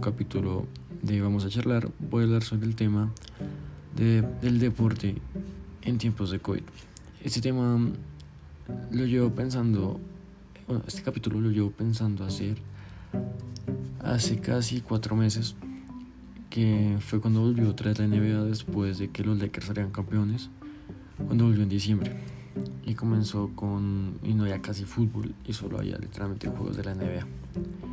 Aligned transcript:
capítulo 0.00 0.66
de 1.02 1.20
Vamos 1.20 1.44
a 1.44 1.48
charlar. 1.48 1.90
Voy 1.98 2.22
a 2.22 2.26
hablar 2.26 2.42
sobre 2.42 2.66
el 2.66 2.76
tema 2.76 3.12
de, 3.96 4.22
del 4.42 4.58
deporte 4.58 5.16
en 5.82 5.98
tiempos 5.98 6.30
de 6.30 6.38
COVID. 6.38 6.62
Este 7.22 7.40
tema 7.40 7.78
lo 8.92 9.06
llevo 9.06 9.30
pensando, 9.30 9.98
bueno, 10.66 10.84
este 10.86 11.02
capítulo 11.02 11.40
lo 11.40 11.50
llevo 11.50 11.70
pensando 11.70 12.24
hacer 12.24 12.58
hace 14.00 14.38
casi 14.40 14.80
cuatro 14.80 15.16
meses, 15.16 15.56
que 16.50 16.96
fue 17.00 17.20
cuando 17.20 17.40
volvió 17.40 17.74
tras 17.74 17.98
la 17.98 18.06
NBA 18.06 18.44
después 18.44 18.98
de 18.98 19.10
que 19.10 19.24
los 19.24 19.38
Lakers 19.38 19.66
serían 19.66 19.90
campeones, 19.90 20.48
cuando 21.26 21.44
volvió 21.44 21.62
en 21.62 21.68
diciembre. 21.68 22.16
Y 22.86 22.94
comenzó 22.94 23.50
con, 23.54 24.18
y 24.22 24.34
no 24.34 24.44
había 24.44 24.62
casi 24.62 24.84
fútbol, 24.84 25.34
y 25.44 25.52
solo 25.52 25.78
había 25.78 25.98
literalmente 25.98 26.48
juegos 26.48 26.76
de 26.76 26.84
la 26.84 26.94
NBA. 26.94 27.87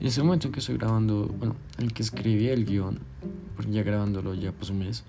En 0.00 0.06
ese 0.06 0.22
momento 0.22 0.46
en 0.46 0.52
que 0.54 0.60
estoy 0.60 0.78
grabando, 0.78 1.26
bueno, 1.26 1.56
en 1.76 1.84
el 1.84 1.92
que 1.92 2.02
escribí 2.02 2.48
el 2.48 2.64
guion, 2.64 3.00
porque 3.54 3.70
ya 3.70 3.82
grabándolo 3.82 4.32
ya 4.32 4.50
pasó 4.50 4.72
un 4.72 4.78
mes, 4.78 5.04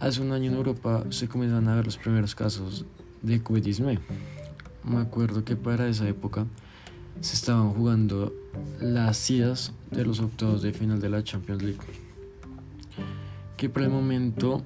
hace 0.00 0.22
un 0.22 0.32
año 0.32 0.50
en 0.50 0.56
Europa 0.56 1.04
se 1.10 1.28
comenzaron 1.28 1.68
a 1.68 1.74
ver 1.74 1.84
los 1.84 1.98
primeros 1.98 2.34
casos 2.34 2.86
de 3.20 3.44
COVID-19. 3.44 3.98
Me 4.84 4.96
acuerdo 4.96 5.44
que 5.44 5.56
para 5.56 5.88
esa 5.88 6.08
época 6.08 6.46
se 7.20 7.36
estaban 7.36 7.74
jugando 7.74 8.32
las 8.80 9.30
idas 9.30 9.74
de 9.90 10.06
los 10.06 10.20
octavos 10.20 10.62
de 10.62 10.72
final 10.72 10.98
de 10.98 11.10
la 11.10 11.22
Champions 11.22 11.62
League. 11.62 11.80
Que 13.58 13.68
por 13.68 13.82
el 13.82 13.90
momento, 13.90 14.62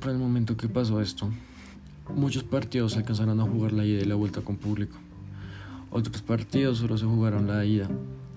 por 0.00 0.10
el 0.10 0.16
momento 0.16 0.56
que 0.56 0.70
pasó 0.70 1.02
esto, 1.02 1.30
muchos 2.14 2.42
partidos 2.42 2.96
alcanzaron 2.96 3.38
a 3.38 3.44
jugar 3.44 3.74
la 3.74 3.84
ida 3.84 4.00
y 4.00 4.06
la 4.06 4.14
vuelta 4.14 4.40
con 4.40 4.56
público. 4.56 4.96
Otros 5.90 6.22
partidos 6.22 6.78
solo 6.78 6.96
se 6.96 7.04
jugaron 7.04 7.46
la 7.46 7.62
ida 7.66 7.90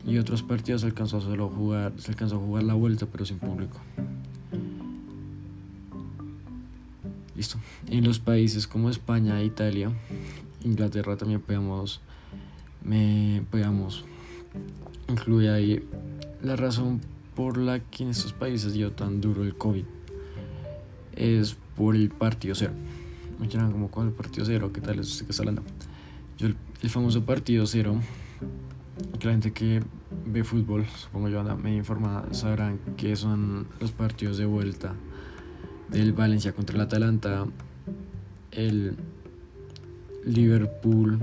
y 0.06 0.18
otros 0.18 0.44
partidos 0.44 0.84
alcanzó 0.84 1.22
solo 1.22 1.46
a 1.46 1.50
jugar, 1.50 1.94
se 1.98 2.12
alcanzó 2.12 2.38
a 2.38 2.40
jugar 2.40 2.64
la 2.64 2.74
vuelta 2.74 3.06
pero 3.06 3.26
sin 3.26 3.40
público. 3.40 3.78
Listo. 7.36 7.58
En 7.88 8.04
los 8.04 8.20
países 8.20 8.68
como 8.68 8.90
España, 8.90 9.42
Italia, 9.44 9.92
Inglaterra 10.64 11.16
también 11.16 11.42
podemos, 11.42 12.02
me 12.84 13.44
podemos 13.50 14.04
incluir 15.08 15.50
ahí 15.50 15.84
la 16.44 16.56
razón 16.56 17.02
por 17.36 17.58
la 17.58 17.80
que 17.80 18.04
en 18.04 18.10
estos 18.10 18.34
países 18.34 18.74
dio 18.74 18.92
tan 18.92 19.22
duro 19.22 19.44
el 19.44 19.56
COVID 19.56 19.86
es 21.16 21.56
por 21.76 21.96
el 21.96 22.10
partido 22.10 22.56
cero. 22.56 22.74
Me 23.40 23.48
llaman 23.48 23.72
como 23.72 23.90
con 23.90 24.08
el 24.08 24.14
partido 24.14 24.46
cero, 24.46 24.72
¿qué 24.74 24.82
tal 24.82 25.00
es 25.00 25.24
que 25.24 25.32
está 25.32 25.44
hablando? 25.44 25.64
Yo, 26.38 26.48
el 26.82 26.90
famoso 26.90 27.24
partido 27.24 27.66
cero 27.66 28.02
que 29.20 29.28
la 29.28 29.34
gente 29.34 29.52
que 29.52 29.84
ve 30.26 30.44
fútbol, 30.44 30.86
supongo 30.86 31.30
yo, 31.30 31.44
me 31.58 31.76
informa, 31.76 32.26
sabrán 32.32 32.80
que 32.98 33.16
son 33.16 33.68
los 33.80 33.92
partidos 33.92 34.38
de 34.38 34.46
vuelta 34.46 34.96
del 35.90 36.14
Valencia 36.14 36.54
contra 36.54 36.76
el 36.76 36.82
Atalanta, 36.82 37.46
el 38.52 38.96
Liverpool, 40.26 41.20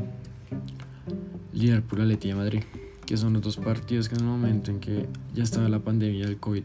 Liverpool 1.52 2.00
Atleti 2.00 2.28
de 2.28 2.34
Madrid, 2.34 2.62
que 3.04 3.16
son 3.16 3.32
los 3.34 3.42
dos 3.42 3.56
partidos 3.56 4.08
que 4.08 4.16
en 4.16 4.22
el 4.22 4.26
momento 4.26 4.70
en 4.70 4.80
que 4.80 5.08
ya 5.34 5.44
estaba 5.44 5.68
la 5.68 5.80
pandemia 5.80 6.26
del 6.26 6.38
COVID 6.38 6.64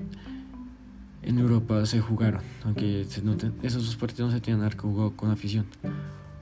en 1.24 1.38
Europa 1.38 1.86
se 1.86 2.00
jugaron, 2.00 2.42
aunque 2.66 3.06
se 3.06 3.22
noten, 3.22 3.54
esos 3.62 3.86
dos 3.86 3.96
partidos 3.96 4.32
no 4.32 4.38
se 4.38 4.42
tenían 4.42 4.68
que 4.70 4.78
jugar 4.78 5.12
con 5.16 5.30
afición, 5.30 5.66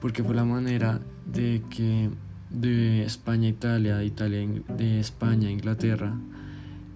porque 0.00 0.22
fue 0.24 0.34
la 0.34 0.44
manera 0.44 1.00
de 1.26 1.62
que 1.68 2.10
de 2.50 3.04
España 3.04 3.48
Italia, 3.48 4.02
Italia 4.02 4.46
de 4.76 5.00
España 5.00 5.50
Inglaterra 5.50 6.14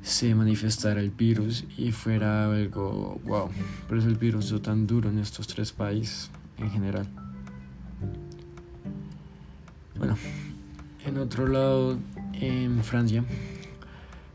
se 0.03 0.35
manifestara 0.35 1.01
el 1.01 1.11
virus 1.11 1.65
y 1.79 1.91
fuera 1.93 2.53
algo 2.53 3.21
wow, 3.25 3.49
por 3.89 3.99
eso 3.99 4.09
el 4.09 4.17
virus 4.17 4.53
es 4.53 4.61
tan 4.61 4.87
duro 4.87 5.09
en 5.09 5.19
estos 5.19 5.47
tres 5.47 5.73
países 5.73 6.31
en 6.59 6.71
general. 6.71 7.09
Bueno, 9.97 10.17
en 11.07 11.19
otro 11.19 11.47
lado, 11.47 11.97
en 12.35 12.83
Francia, 12.83 13.25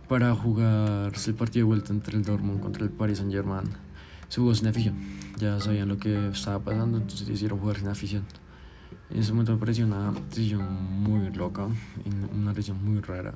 para 0.08 0.34
jugarse 0.34 1.29
el 1.29 1.35
partido 1.35 1.66
de 1.66 1.68
vuelta 1.68 1.94
entre 1.94 2.18
el 2.18 2.24
Dortmund 2.24 2.62
contra 2.62 2.84
el 2.84 2.90
Paris 2.90 3.19
Saint 3.19 3.31
Germain, 3.31 3.69
se 4.28 4.41
jugó 4.41 4.56
sin 4.56 4.68
afición. 4.68 4.96
Ya 5.38 5.59
sabían 5.59 5.88
lo 5.88 5.97
que 5.97 6.29
estaba 6.29 6.59
pasando, 6.59 6.97
entonces 6.97 7.29
hicieron 7.29 7.59
jugar 7.59 7.78
sin 7.78 7.90
afición. 7.90 8.24
En 9.09 9.19
ese 9.19 9.31
momento 9.31 9.53
me 9.53 9.57
pareció 9.57 9.85
una 9.85 10.13
muy 10.72 11.31
loca, 11.31 11.67
una 12.33 12.53
decisión 12.53 12.83
muy 12.83 13.01
rara, 13.01 13.33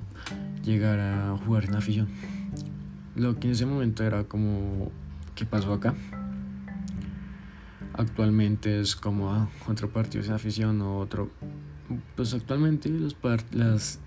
llegar 0.63 0.99
a 0.99 1.37
jugar 1.45 1.65
en 1.65 1.75
afición. 1.75 2.07
Lo 3.15 3.39
que 3.39 3.47
en 3.47 3.53
ese 3.53 3.65
momento 3.65 4.03
era 4.03 4.23
como, 4.23 4.91
¿qué 5.35 5.45
pasó 5.45 5.73
acá? 5.73 5.95
Actualmente 7.93 8.79
es 8.79 8.95
como 8.95 9.31
ah, 9.31 9.49
otro 9.67 9.89
partido 9.89 10.33
afición 10.33 10.81
o 10.81 10.99
otro... 10.99 11.29
Pues 12.15 12.33
actualmente 12.33 12.89
los 12.89 13.15
las 13.51 13.99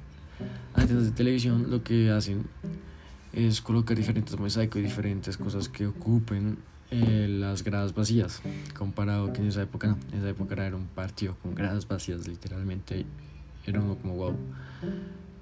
antenas 0.75 1.05
de 1.05 1.11
televisión 1.13 1.71
lo 1.71 1.83
que 1.83 2.11
hacen 2.11 2.47
es 3.33 3.61
colocar 3.61 3.97
diferentes 3.97 4.39
mosaicos 4.39 4.83
diferentes 4.83 5.37
cosas 5.37 5.69
que 5.69 5.87
ocupen 5.87 6.59
eh, 6.91 7.27
las 7.29 7.65
gradas 7.65 7.95
vacías, 7.95 8.43
comparado 8.79 9.33
que 9.33 9.41
en 9.41 9.49
esa 9.49 9.63
época 9.63 9.89
no, 9.89 9.99
en 10.13 10.19
esa 10.19 10.29
época 10.29 10.55
era 10.55 10.77
un 10.77 10.87
partido 10.87 11.37
con 11.43 11.55
gradas 11.55 11.89
vacías, 11.89 12.29
literalmente 12.29 13.05
era 13.67 13.81
uno 13.81 13.97
como 13.97 14.15
wow, 14.15 14.37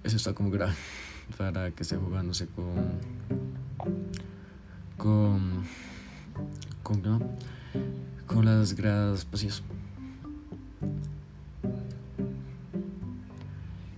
eso 0.03 0.17
está 0.17 0.33
como 0.33 0.51
grave 0.51 0.73
para 1.37 1.71
que 1.71 1.83
esté 1.83 1.97
jugándose 1.97 2.47
con 2.47 2.75
con 4.97 5.65
con, 6.83 7.03
¿no? 7.03 7.21
con 8.27 8.47
las 8.47 8.75
gradas 8.75 9.27
vacías. 9.31 9.63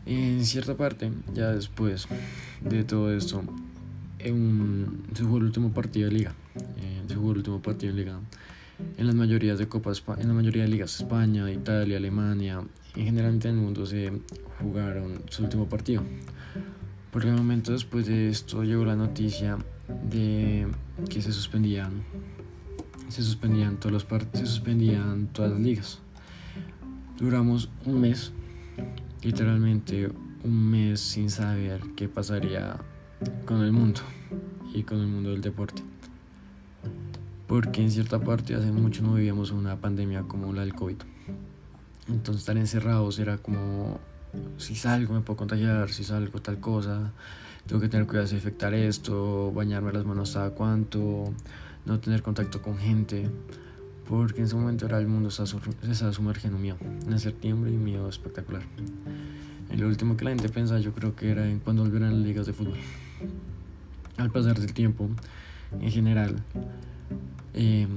En 0.05 0.45
cierta 0.45 0.77
parte, 0.77 1.13
ya 1.35 1.51
después 1.51 2.07
de 2.61 2.85
todo 2.85 3.13
esto, 3.13 3.43
en, 4.19 5.03
se 5.15 5.23
jugó 5.25 5.39
el 5.39 5.45
último 5.45 5.73
partido 5.73 6.09
de 6.09 6.15
liga 6.15 6.35
se 6.57 6.96
jugó 7.17 7.33
el 7.33 7.39
último 7.39 7.61
partido 7.61 7.91
en 7.91 7.97
liga 7.97 8.21
en 8.97 9.07
las 9.07 9.15
mayorías 9.15 9.59
de 9.59 9.69
copas 9.69 10.03
en 10.19 10.29
la 10.29 10.35
mayoría 10.35 10.63
de 10.63 10.69
ligas 10.69 10.97
España 10.97 11.51
Italia 11.51 11.97
Alemania 11.97 12.63
y 12.95 13.03
generalmente 13.03 13.49
en 13.49 13.57
el 13.57 13.61
mundo 13.61 13.87
se 13.87 14.13
jugaron 14.61 15.23
su 15.29 15.43
último 15.45 15.69
partido. 15.69 16.03
Por 17.11 17.25
el 17.25 17.33
momento 17.33 17.73
después 17.73 18.07
de 18.07 18.29
esto 18.29 18.63
llegó 18.65 18.85
la 18.85 18.97
noticia 18.97 19.59
de 20.11 20.67
que 21.09 21.23
se 21.23 21.33
suspendían 21.33 22.05
se 23.09 23.23
suspendían 23.23 23.79
todos 23.79 23.93
los 23.93 24.05
partidos 24.05 24.41
se 24.41 24.47
suspendían 24.47 25.29
todas 25.29 25.53
las 25.53 25.61
ligas. 25.61 26.01
Duramos 27.19 27.71
un 27.85 28.01
mes 28.01 28.33
literalmente 29.23 30.11
un 30.45 30.71
mes 30.71 31.01
sin 31.01 31.31
saber 31.31 31.81
qué 31.97 32.09
pasaría 32.09 32.77
con 33.47 33.63
el 33.63 33.73
mundo 33.73 34.01
y 34.75 34.83
con 34.83 35.01
el 35.01 35.07
mundo 35.07 35.31
del 35.31 35.41
deporte 35.41 35.83
porque 37.57 37.81
en 37.81 37.91
cierta 37.91 38.19
parte 38.19 38.55
hace 38.55 38.71
mucho 38.71 39.03
no 39.03 39.15
vivíamos 39.15 39.51
una 39.51 39.77
pandemia 39.81 40.25
como 40.25 40.53
la 40.53 40.61
del 40.61 40.75
COVID. 40.75 40.97
Entonces 42.07 42.43
estar 42.43 42.59
encerrados 42.59 43.19
era 43.19 43.39
como, 43.39 43.99
si 44.59 44.75
salgo 44.75 45.15
me 45.15 45.23
puedo 45.23 45.39
contagiar, 45.39 45.89
si 45.89 46.05
salgo 46.05 46.39
tal 46.43 46.61
cosa, 46.61 47.13
tengo 47.67 47.81
que 47.81 47.89
tener 47.89 48.07
cuidado 48.07 48.29
de 48.29 48.37
afectar 48.37 48.75
esto, 48.75 49.53
bañarme 49.53 49.91
las 49.91 50.05
manos 50.05 50.35
cada 50.35 50.51
cuánto, 50.51 51.33
no 51.87 51.99
tener 51.99 52.23
contacto 52.23 52.61
con 52.61 52.77
gente, 52.77 53.27
porque 54.07 54.41
en 54.41 54.45
ese 54.45 54.55
momento 54.55 54.85
era 54.85 54.99
el 54.99 55.07
mundo 55.07 55.31
se 55.31 55.45
estaba 55.45 56.13
sumergiendo 56.13 56.59
mío, 56.59 56.77
en 57.09 57.19
septiembre 57.19 57.71
y 57.71 57.79
mío 57.79 58.07
espectacular. 58.07 58.65
Y 59.73 59.79
lo 59.79 59.89
último 59.89 60.15
que 60.19 60.27
la 60.27 60.31
gente 60.33 60.51
pensaba 60.51 60.79
yo 60.79 60.93
creo 60.93 61.17
que 61.17 61.31
era 61.31 61.49
en 61.49 61.61
cuando 61.61 61.85
volvieran 61.85 62.19
las 62.19 62.23
ligas 62.23 62.45
de 62.45 62.53
fútbol. 62.53 62.77
Al 64.19 64.31
pasar 64.31 64.61
del 64.61 64.75
tiempo, 64.75 65.09
en 65.81 65.91
general, 65.91 66.43
eh, 67.57 67.89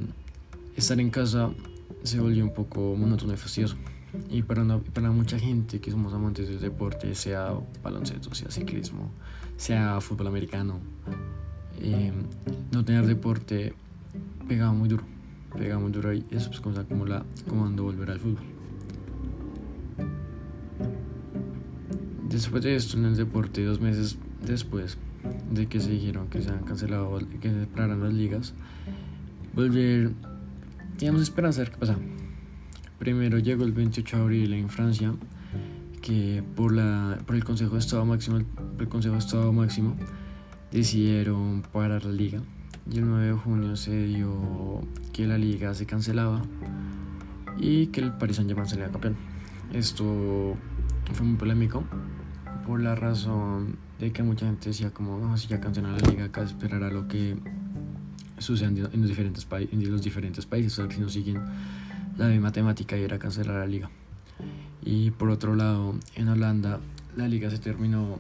estar 0.75 0.99
en 0.99 1.09
casa 1.09 1.51
se 2.03 2.19
volvió 2.19 2.43
un 2.43 2.53
poco 2.53 2.95
monótono 2.95 3.33
y 3.33 3.37
fastidioso. 3.37 3.75
Y 4.29 4.41
para, 4.41 4.65
para 4.93 5.11
mucha 5.11 5.37
gente 5.37 5.79
que 5.79 5.91
somos 5.91 6.13
amantes 6.13 6.47
del 6.47 6.59
deporte, 6.59 7.13
sea 7.13 7.53
baloncesto, 7.83 8.33
sea 8.33 8.49
ciclismo, 8.49 9.11
sea 9.57 10.01
fútbol 10.01 10.27
americano, 10.27 10.79
eh, 11.81 12.11
no 12.71 12.83
tener 12.83 13.05
deporte 13.05 13.73
pegaba 14.47 14.73
muy 14.73 14.89
duro. 14.89 15.03
Pegaba 15.57 15.81
muy 15.81 15.91
duro 15.91 16.13
y 16.13 16.25
eso 16.31 16.49
es 16.51 16.59
como, 16.59 16.83
como, 16.85 17.05
la, 17.05 17.25
cuando 17.47 17.83
volver 17.83 18.11
al 18.11 18.19
fútbol. 18.19 18.43
Después 22.29 22.63
de 22.63 22.75
esto 22.75 22.97
en 22.97 23.05
el 23.05 23.15
deporte, 23.15 23.63
dos 23.63 23.81
meses 23.81 24.17
después 24.45 24.97
de 25.51 25.67
que 25.67 25.79
se 25.79 25.91
dijeron 25.91 26.27
que 26.29 26.41
se 26.41 26.49
han 26.49 26.63
cancelado, 26.63 27.17
que 27.41 27.49
se 27.49 27.59
separaran 27.61 28.01
las 28.01 28.13
ligas, 28.13 28.53
volver, 29.59 30.11
teníamos 30.97 31.21
esperanza 31.21 31.59
de 31.59 31.65
ver 31.65 31.73
qué 31.73 31.79
pasa. 31.79 31.97
Primero 32.97 33.39
llegó 33.39 33.63
el 33.63 33.73
28 33.73 34.17
de 34.17 34.23
abril 34.23 34.53
en 34.53 34.69
Francia, 34.69 35.13
que 36.01 36.43
por, 36.55 36.71
la, 36.73 37.17
por 37.25 37.35
el 37.35 37.43
Consejo 37.43 37.73
de 37.73 37.79
Estado 37.79 38.05
Máximo, 38.05 38.37
el 38.37 38.87
Consejo 38.87 39.15
de 39.15 39.19
Estado 39.19 39.51
Máximo 39.51 39.95
decidieron 40.71 41.63
parar 41.73 42.05
la 42.05 42.11
liga 42.11 42.41
y 42.89 42.99
el 42.99 43.07
9 43.07 43.27
de 43.27 43.33
junio 43.33 43.75
se 43.75 44.05
dio 44.05 44.81
que 45.11 45.27
la 45.27 45.37
liga 45.37 45.73
se 45.73 45.85
cancelaba 45.85 46.41
y 47.57 47.87
que 47.87 48.01
el 48.01 48.13
Paris 48.13 48.37
Saint 48.37 48.49
Germain 48.49 48.69
salía 48.69 48.89
campeón. 48.89 49.17
Esto 49.73 50.55
fue 51.13 51.25
muy 51.25 51.37
polémico 51.37 51.83
por 52.65 52.81
la 52.81 52.95
razón 52.95 53.77
de 53.99 54.11
que 54.11 54.23
mucha 54.23 54.45
gente 54.45 54.69
decía 54.69 54.91
como 54.91 55.17
no, 55.19 55.37
si 55.37 55.47
ya 55.47 55.59
cancelan 55.59 55.97
la 55.97 56.09
liga 56.09 56.25
acá 56.25 56.43
esperará 56.43 56.89
lo 56.89 57.07
que 57.07 57.37
sucede 58.39 58.67
en 58.91 59.01
los 59.01 59.09
diferentes, 59.09 59.47
en 59.51 59.91
los 59.91 60.01
diferentes 60.01 60.45
países, 60.45 60.77
o 60.79 60.89
si 60.89 60.99
no 60.99 61.09
siguen 61.09 61.41
la 62.17 62.27
misma 62.27 62.51
temática 62.51 62.97
y 62.97 63.03
era 63.03 63.17
cancelar 63.17 63.55
la 63.55 63.65
liga. 63.65 63.89
Y 64.83 65.11
por 65.11 65.29
otro 65.29 65.55
lado, 65.55 65.95
en 66.15 66.27
Holanda 66.27 66.79
la 67.15 67.27
liga 67.27 67.49
se 67.49 67.59
terminó, 67.59 68.19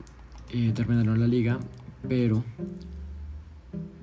eh, 0.51 0.71
terminaron 0.73 1.19
la 1.19 1.27
liga, 1.27 1.59
pero 2.07 2.43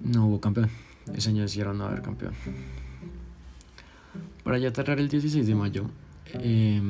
no 0.02 0.26
hubo 0.26 0.40
campeón. 0.40 0.70
Ese 1.14 1.30
año 1.30 1.42
decidieron 1.42 1.78
no 1.78 1.86
haber 1.86 2.02
campeón. 2.02 2.32
Para 4.42 4.58
ya 4.58 4.68
aterrar 4.68 4.98
el 5.00 5.08
16 5.08 5.46
de 5.46 5.54
mayo, 5.54 5.86
eh, 6.34 6.80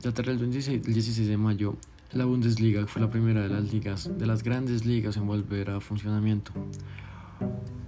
ya 0.00 0.10
aterrar 0.10 0.32
el 0.32 0.38
26, 0.38 0.86
el 0.86 0.94
16 0.94 1.28
de 1.28 1.36
mayo, 1.36 1.76
la 2.12 2.24
Bundesliga 2.24 2.86
fue 2.86 3.00
la 3.00 3.10
primera 3.10 3.42
de 3.42 3.48
las 3.48 3.72
ligas, 3.72 4.10
de 4.18 4.26
las 4.26 4.42
grandes 4.42 4.84
ligas 4.84 5.16
en 5.16 5.26
volver 5.26 5.70
a 5.70 5.80
funcionamiento. 5.80 6.52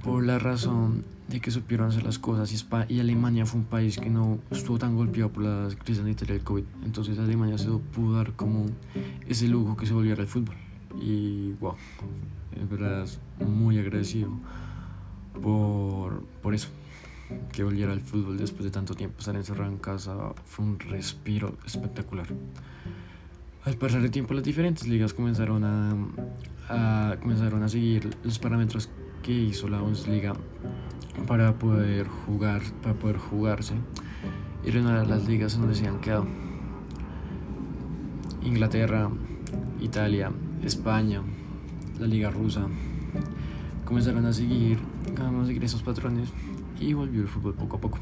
Por 0.05 0.25
la 0.25 0.39
razón 0.39 1.03
de 1.29 1.41
que 1.41 1.51
supieron 1.51 1.89
hacer 1.89 2.05
las 2.05 2.19
cosas 2.19 2.53
y, 2.53 2.95
y 2.95 3.01
Alemania 3.01 3.47
fue 3.47 3.61
un 3.61 3.67
país 3.67 3.99
que 3.99 4.11
no 4.11 4.39
estuvo 4.51 4.79
tan 4.79 4.97
golpeado 4.97 5.31
por 5.31 5.43
la 5.43 5.69
crisis 5.79 5.99
sanitaria 5.99 6.35
del 6.35 6.45
COVID. 6.45 6.65
Entonces 6.85 7.19
Alemania 7.19 7.57
se 7.57 7.69
pudo 7.69 8.17
dar 8.17 8.35
como 8.35 8.67
ese 9.27 9.49
lujo 9.49 9.77
que 9.77 9.87
se 9.87 9.95
volviera 9.95 10.21
el 10.21 10.29
fútbol. 10.29 10.57
Y 11.01 11.53
wow, 11.55 11.75
es 12.55 12.69
verdad 12.69 13.09
muy 13.41 13.79
agradecido 13.79 14.29
por, 15.43 16.23
por 16.43 16.55
eso, 16.55 16.69
que 17.53 17.65
volviera 17.65 17.93
al 17.93 18.01
fútbol 18.01 18.37
después 18.37 18.65
de 18.65 18.71
tanto 18.71 18.95
tiempo. 18.95 19.21
Estar 19.21 19.35
encerrado 19.35 19.71
en 19.71 19.79
casa 19.79 20.15
fue 20.45 20.67
un 20.67 20.79
respiro 20.79 21.57
espectacular. 21.65 22.27
Al 23.65 23.77
pasar 23.77 24.03
el 24.03 24.11
tiempo 24.11 24.35
las 24.35 24.45
diferentes 24.45 24.87
ligas 24.87 25.15
comenzaron 25.15 25.65
a, 25.65 25.97
a 26.69 27.17
comenzaron 27.17 27.63
a 27.63 27.69
seguir 27.71 28.15
los 28.23 28.39
parámetros 28.39 28.91
que 29.25 29.33
hizo 29.33 29.69
la 29.69 29.81
Bundesliga 29.81 30.35
para 31.27 31.55
poder 31.59 32.07
jugar, 32.07 32.61
para 32.83 32.95
poder 32.95 33.17
jugarse 33.17 33.73
y 34.63 34.71
renovar 34.71 35.07
las 35.07 35.27
ligas 35.27 35.55
en 35.55 35.63
donde 35.63 35.75
se 35.75 35.89
han 35.89 36.01
quedado. 36.01 36.27
Inglaterra, 38.43 39.11
Italia, 39.81 40.31
España, 40.63 41.23
la 41.99 42.07
liga 42.07 42.31
rusa 42.31 42.67
comenzaron 43.87 44.27
a 44.27 44.33
seguir, 44.33 44.79
a 45.19 45.47
seguir 45.47 45.65
esos 45.65 45.83
patrones 45.83 46.29
y 46.79 46.93
volvió 46.93 47.23
el 47.23 47.29
fútbol 47.29 47.55
poco 47.55 47.77
a 47.79 47.81
poco. 47.81 47.99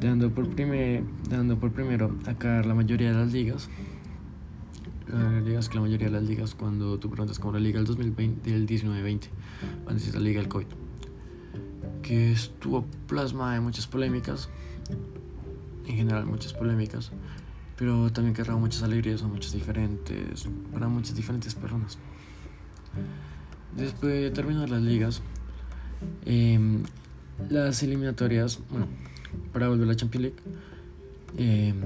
Dando 0.00 0.30
por, 0.30 0.48
primer, 0.48 1.04
dando 1.28 1.58
por 1.58 1.72
primero 1.72 2.16
a 2.26 2.66
la 2.66 2.74
mayoría 2.74 3.12
de 3.12 3.18
las 3.18 3.32
ligas. 3.32 3.68
La 5.08 5.40
ligas 5.40 5.68
que 5.68 5.76
la 5.76 5.82
mayoría 5.82 6.08
de 6.08 6.12
las 6.12 6.24
ligas, 6.24 6.54
cuando 6.54 6.98
tú 6.98 7.08
preguntas 7.08 7.38
como 7.38 7.52
la 7.52 7.60
liga 7.60 7.78
del 7.78 7.86
2020, 7.86 8.50
del 8.50 8.66
19-20, 8.66 9.28
antes 9.86 10.12
la 10.12 10.20
liga 10.20 10.40
del 10.40 10.48
COVID, 10.48 10.66
que 12.02 12.32
estuvo 12.32 12.84
plasmada 13.06 13.56
en 13.56 13.62
muchas 13.62 13.86
polémicas, 13.86 14.48
en 15.86 15.96
general 15.96 16.26
muchas 16.26 16.52
polémicas, 16.52 17.12
pero 17.76 18.10
también 18.12 18.34
que 18.34 18.50
muchas 18.52 18.82
alegrías 18.82 19.22
a 19.22 19.28
muchas 19.28 19.52
diferentes, 19.52 20.48
para 20.72 20.88
muchas 20.88 21.14
diferentes 21.14 21.54
personas. 21.54 21.98
Después 23.76 24.12
de 24.12 24.30
terminar 24.30 24.70
las 24.70 24.82
ligas, 24.82 25.22
em, 26.24 26.82
las 27.48 27.82
eliminatorias, 27.82 28.58
bueno, 28.70 28.86
para 29.52 29.68
volver 29.68 29.84
a 29.84 29.88
la 29.88 29.96
Champions 29.96 30.22
League, 30.22 30.36
em, 31.36 31.76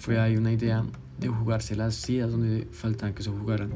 fue 0.00 0.18
ahí 0.18 0.36
una 0.36 0.52
idea 0.52 0.82
de 1.20 1.28
jugarse 1.28 1.76
las 1.76 1.94
ciudades 1.94 2.32
donde 2.32 2.66
faltan 2.72 3.14
que 3.14 3.22
se 3.22 3.30
jugaran, 3.30 3.70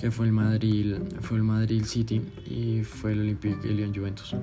que 0.00 0.10
fue 0.10 0.26
el 0.26 0.32
Madrid, 0.32 0.96
fue 1.20 1.38
el 1.38 1.42
Madrid 1.42 1.84
City 1.84 2.22
y 2.46 2.84
fue 2.84 3.12
el 3.12 3.20
Olympique 3.20 3.66
Lyon 3.66 3.94
Juventus. 3.94 4.36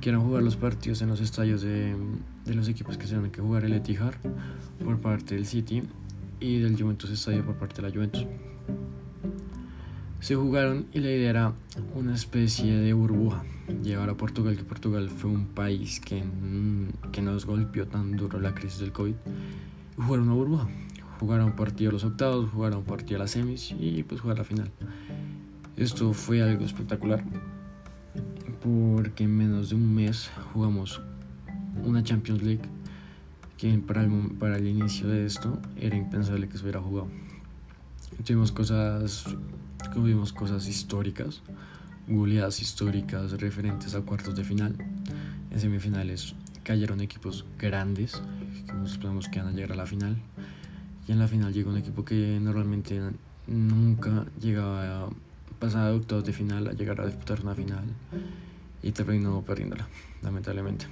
Quieren 0.00 0.20
jugar 0.20 0.42
los 0.42 0.56
partidos 0.56 1.02
en 1.02 1.08
los 1.08 1.20
estadios 1.20 1.62
de, 1.62 1.94
de 2.44 2.54
los 2.54 2.68
equipos 2.68 2.98
que 2.98 3.06
se 3.06 3.14
tienen 3.14 3.30
que 3.30 3.40
jugar 3.40 3.64
el 3.64 3.72
Etihad 3.72 4.14
por 4.84 5.00
parte 5.00 5.34
del 5.34 5.46
City 5.46 5.82
y 6.40 6.60
del 6.60 6.80
Juventus 6.80 7.10
Estadio 7.10 7.44
por 7.44 7.56
parte 7.56 7.80
de 7.80 7.88
la 7.88 7.94
Juventus 7.94 8.26
se 10.26 10.34
jugaron 10.34 10.86
y 10.92 10.98
la 10.98 11.10
idea 11.10 11.30
era 11.30 11.52
una 11.94 12.12
especie 12.14 12.76
de 12.78 12.92
burbuja. 12.92 13.44
Llevar 13.84 14.10
a 14.10 14.16
Portugal, 14.16 14.56
que 14.56 14.64
Portugal 14.64 15.08
fue 15.08 15.30
un 15.30 15.46
país 15.46 16.00
que, 16.00 16.20
mm, 16.20 17.10
que 17.12 17.22
nos 17.22 17.46
golpeó 17.46 17.86
tan 17.86 18.16
duro 18.16 18.40
la 18.40 18.52
crisis 18.52 18.80
del 18.80 18.90
COVID, 18.90 19.14
jugar 19.96 20.20
una 20.20 20.32
burbuja. 20.32 20.68
Jugar 21.20 21.42
un 21.42 21.52
partido 21.52 21.90
a 21.90 21.92
los 21.92 22.04
octavos, 22.04 22.50
jugar 22.50 22.76
un 22.76 22.84
partido 22.84 23.16
a 23.16 23.20
las 23.20 23.30
semis 23.32 23.74
y 23.78 24.02
pues 24.02 24.20
jugar 24.20 24.38
la 24.38 24.44
final. 24.44 24.70
Esto 25.76 26.12
fue 26.12 26.42
algo 26.42 26.64
espectacular 26.64 27.22
porque 28.62 29.24
en 29.24 29.36
menos 29.36 29.70
de 29.70 29.76
un 29.76 29.94
mes 29.94 30.30
jugamos 30.52 31.00
una 31.84 32.02
Champions 32.02 32.42
League 32.42 32.62
que 33.56 33.78
para 33.78 34.02
el, 34.02 34.10
para 34.38 34.56
el 34.56 34.66
inicio 34.66 35.08
de 35.08 35.24
esto 35.24 35.60
era 35.76 35.96
impensable 35.96 36.48
que 36.48 36.56
se 36.56 36.62
hubiera 36.62 36.80
jugado. 36.80 37.08
Tuvimos 38.24 38.52
cosas 38.52 39.36
vimos 39.94 40.32
cosas 40.32 40.66
históricas, 40.68 41.42
goleadas 42.08 42.60
históricas 42.60 43.32
referentes 43.40 43.94
a 43.94 44.00
cuartos 44.02 44.34
de 44.34 44.44
final. 44.44 44.76
En 45.50 45.60
semifinales 45.60 46.34
cayeron 46.62 47.00
equipos 47.00 47.44
grandes, 47.58 48.22
que 48.66 48.72
nos 48.72 48.92
esperamos 48.92 49.28
que 49.28 49.38
van 49.40 49.48
a 49.48 49.52
llegar 49.52 49.72
a 49.72 49.76
la 49.76 49.86
final. 49.86 50.16
Y 51.06 51.12
en 51.12 51.18
la 51.18 51.28
final 51.28 51.52
llegó 51.52 51.70
un 51.70 51.78
equipo 51.78 52.04
que 52.04 52.38
normalmente 52.40 53.00
nunca 53.46 54.26
llegaba 54.40 55.04
a 55.04 55.08
pasar 55.58 55.88
a 55.88 55.94
octavos 55.94 56.24
de 56.24 56.32
final, 56.32 56.66
a 56.68 56.72
llegar 56.72 57.00
a 57.00 57.06
disputar 57.06 57.40
una 57.42 57.54
final. 57.54 57.84
Y 58.82 58.92
terminó 58.92 59.42
perdiéndola, 59.42 59.86
lamentablemente. 60.22 60.86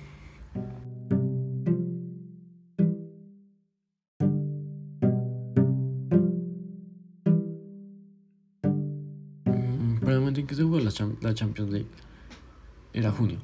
que 10.43 10.55
se 10.55 10.63
jugó 10.65 10.81
la, 10.81 10.93
la 11.21 11.35
Champions 11.35 11.71
League 11.71 11.89
era 12.93 13.11
junio. 13.11 13.39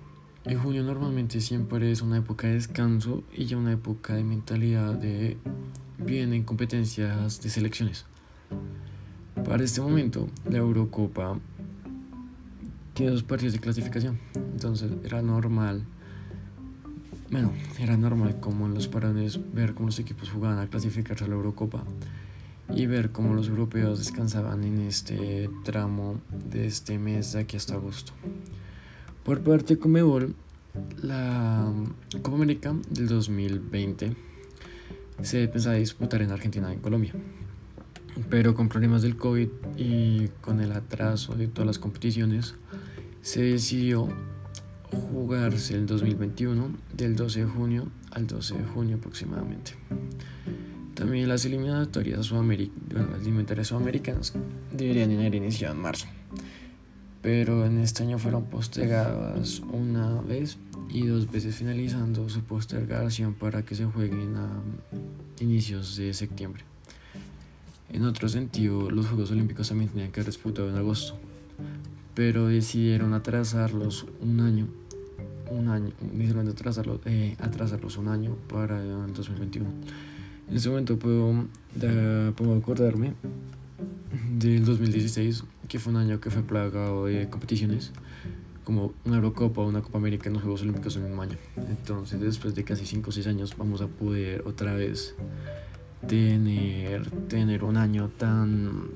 Y 0.46 0.54
junio 0.54 0.82
normalmente 0.82 1.40
siempre 1.40 1.90
es 1.90 2.02
una 2.02 2.18
época 2.18 2.48
de 2.48 2.54
descanso 2.54 3.22
y 3.32 3.44
ya 3.44 3.56
una 3.56 3.72
época 3.72 4.14
de 4.14 4.24
mentalidad 4.24 4.94
de 4.94 5.36
vienen 6.04 6.44
competencias 6.44 7.40
de 7.42 7.50
selecciones. 7.50 8.06
Para 9.44 9.64
este 9.64 9.80
momento, 9.80 10.28
la 10.48 10.58
Eurocopa 10.58 11.38
tiene 12.94 13.12
dos 13.12 13.22
partidos 13.22 13.54
de 13.54 13.60
clasificación. 13.60 14.18
Entonces 14.34 14.90
era 15.04 15.22
normal, 15.22 15.84
bueno, 17.30 17.52
era 17.78 17.96
normal 17.96 18.40
como 18.40 18.66
en 18.66 18.74
los 18.74 18.88
parones 18.88 19.40
ver 19.54 19.74
cómo 19.74 19.86
los 19.86 19.98
equipos 19.98 20.30
jugaban 20.30 20.58
a 20.58 20.66
clasificarse 20.68 21.24
a 21.24 21.28
la 21.28 21.34
Eurocopa 21.34 21.84
y 22.74 22.86
ver 22.86 23.10
cómo 23.10 23.34
los 23.34 23.48
europeos 23.48 23.98
descansaban 23.98 24.64
en 24.64 24.80
este 24.80 25.50
tramo 25.64 26.20
de 26.50 26.66
este 26.66 26.98
mes 26.98 27.32
de 27.32 27.40
aquí 27.40 27.56
hasta 27.56 27.74
agosto. 27.74 28.12
Por 29.24 29.40
parte 29.40 29.74
de 29.74 29.80
Comebol, 29.80 30.34
la 31.02 31.72
Copa 32.22 32.36
América 32.36 32.74
del 32.90 33.08
2020 33.08 34.29
se 35.22 35.46
pensaba 35.48 35.76
disputar 35.76 36.22
en 36.22 36.30
Argentina 36.30 36.70
y 36.70 36.74
en 36.74 36.80
Colombia. 36.80 37.12
Pero 38.28 38.54
con 38.54 38.68
problemas 38.68 39.02
del 39.02 39.16
COVID 39.16 39.48
y 39.76 40.28
con 40.40 40.60
el 40.60 40.72
atraso 40.72 41.34
de 41.34 41.48
todas 41.48 41.66
las 41.66 41.78
competiciones, 41.78 42.54
se 43.22 43.42
decidió 43.42 44.08
jugarse 45.12 45.74
el 45.74 45.86
2021 45.86 46.70
del 46.96 47.16
12 47.16 47.40
de 47.40 47.46
junio 47.46 47.88
al 48.10 48.26
12 48.26 48.58
de 48.58 48.64
junio 48.64 48.96
aproximadamente. 48.96 49.72
También 50.94 51.28
las 51.28 51.44
eliminatorias, 51.44 52.26
sudamericanas 52.26 54.32
deberían 54.72 55.12
haber 55.12 55.36
iniciado 55.36 55.74
en 55.74 55.80
marzo, 55.80 56.06
pero 57.22 57.64
en 57.64 57.78
este 57.78 58.02
año 58.02 58.18
fueron 58.18 58.44
postergadas 58.44 59.60
una 59.60 60.20
vez 60.20 60.58
y 60.92 61.06
dos 61.06 61.30
veces 61.30 61.54
finalizando 61.54 62.28
su 62.28 62.42
postergación 62.42 63.34
para 63.34 63.62
que 63.64 63.74
se 63.74 63.84
jueguen 63.84 64.36
a 64.36 64.48
inicios 65.40 65.96
de 65.96 66.12
septiembre. 66.12 66.64
En 67.92 68.04
otro 68.04 68.28
sentido, 68.28 68.90
los 68.90 69.06
Juegos 69.06 69.30
Olímpicos 69.30 69.68
también 69.68 69.90
tenían 69.90 70.10
que 70.10 70.20
haber 70.20 70.32
disputado 70.32 70.68
en 70.68 70.76
agosto, 70.76 71.18
pero 72.14 72.46
decidieron 72.46 73.14
atrasarlos 73.14 74.06
un 74.20 74.40
año, 74.40 74.68
un 75.50 75.68
año, 75.68 75.92
decidieron 76.00 76.48
atrasarlos, 76.48 77.00
eh, 77.04 77.36
atrasarlos 77.40 77.96
un 77.96 78.08
año 78.08 78.36
para 78.48 78.80
el 78.82 79.12
2021. 79.12 79.68
En 80.48 80.56
este 80.56 80.68
momento 80.68 80.98
puedo, 80.98 81.46
puedo 82.36 82.56
acordarme 82.56 83.14
del 84.38 84.64
2016, 84.64 85.44
que 85.68 85.78
fue 85.78 85.92
un 85.92 85.98
año 85.98 86.20
que 86.20 86.30
fue 86.30 86.42
plagado 86.42 87.06
de 87.06 87.28
competiciones, 87.28 87.92
como 88.70 88.94
una 89.04 89.16
Eurocopa 89.16 89.62
o 89.62 89.66
una 89.66 89.82
Copa 89.82 89.98
América 89.98 90.28
en 90.28 90.34
los 90.34 90.42
Juegos 90.42 90.62
Olímpicos 90.62 90.94
en 90.94 91.02
un 91.02 91.18
año. 91.18 91.36
Entonces, 91.56 92.20
después 92.20 92.54
de 92.54 92.62
casi 92.62 92.86
5 92.86 93.10
o 93.10 93.12
6 93.12 93.26
años, 93.26 93.56
vamos 93.58 93.80
a 93.80 93.88
poder 93.88 94.44
otra 94.46 94.74
vez 94.74 95.16
tener, 96.06 97.10
tener 97.26 97.64
un 97.64 97.76
año 97.76 98.10
tan, 98.16 98.90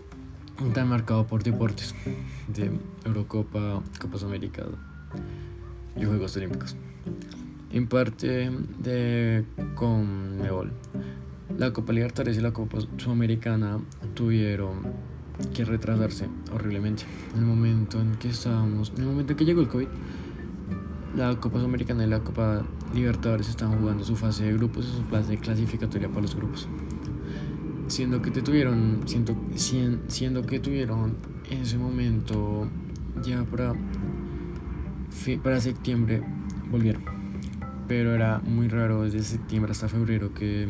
tan 0.74 0.88
marcado 0.88 1.26
por 1.26 1.42
deportes 1.42 1.92
de 2.46 2.70
Eurocopa, 3.04 3.82
Copas 4.00 4.22
Américas 4.22 4.66
y 5.96 6.04
Juegos 6.04 6.36
Olímpicos. 6.36 6.76
En 7.72 7.88
parte 7.88 8.52
de 8.78 9.44
Conmebol, 9.74 10.70
la 11.58 11.72
Copa 11.72 11.92
Libertadores 11.92 12.38
y 12.38 12.40
la 12.40 12.52
Copa 12.52 12.78
Sudamericana 12.96 13.80
tuvieron 14.14 15.13
que 15.54 15.64
retrasarse 15.64 16.28
horriblemente. 16.52 17.04
En 17.34 17.40
el 17.40 17.46
momento 17.46 18.00
en 18.00 18.14
que 18.16 18.28
estábamos, 18.28 18.92
en 18.96 19.02
el 19.02 19.08
momento 19.08 19.32
en 19.32 19.38
que 19.38 19.44
llegó 19.44 19.60
el 19.60 19.68
COVID, 19.68 19.88
la 21.16 21.38
Copa 21.38 21.58
Sudamericana 21.58 22.04
y 22.04 22.08
la 22.08 22.20
Copa 22.20 22.62
Libertadores 22.94 23.48
estaban 23.48 23.78
jugando 23.78 24.04
su 24.04 24.16
fase 24.16 24.44
de 24.44 24.52
grupos 24.52 24.86
y 24.86 24.96
su 24.96 25.02
fase 25.04 25.36
clasificatoria 25.38 26.08
para 26.08 26.22
los 26.22 26.34
grupos. 26.34 26.68
Siendo 27.88 28.22
que 28.22 28.30
tuvieron, 28.30 29.02
siendo, 29.06 29.36
siendo 30.08 30.42
que 30.46 30.58
tuvieron 30.58 31.16
en 31.50 31.62
ese 31.62 31.78
momento 31.78 32.68
ya 33.22 33.44
para, 33.44 33.74
para 35.42 35.60
septiembre 35.60 36.22
volvieron. 36.70 37.02
Pero 37.86 38.14
era 38.14 38.40
muy 38.40 38.68
raro 38.68 39.02
desde 39.02 39.22
septiembre 39.22 39.72
hasta 39.72 39.88
febrero 39.88 40.32
que, 40.32 40.68